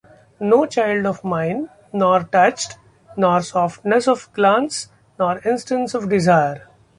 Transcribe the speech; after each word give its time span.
No 0.39 0.65
child 0.65 1.05
of 1.05 1.23
mine 1.23 1.69
nor 1.93 2.23
touch 2.23 2.65
nor 3.15 3.43
softness 3.43 4.07
of 4.07 4.33
glance, 4.33 4.89
nor 5.19 5.37
instant 5.47 5.93
of 5.93 6.09
desire. 6.09 6.67